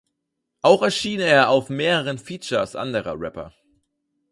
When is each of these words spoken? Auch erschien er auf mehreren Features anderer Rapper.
Auch 0.63 0.81
erschien 0.81 1.19
er 1.19 1.49
auf 1.51 1.69
mehreren 1.69 2.17
Features 2.17 2.75
anderer 2.75 3.13
Rapper. 3.19 3.53